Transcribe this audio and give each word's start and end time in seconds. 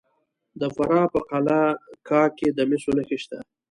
د 0.59 0.61
فراه 0.75 1.07
په 1.13 1.19
قلعه 1.29 1.67
کاه 2.07 2.29
کې 2.37 2.47
د 2.57 2.59
مسو 2.69 2.91
نښې 2.97 3.17
شته. 3.23 3.37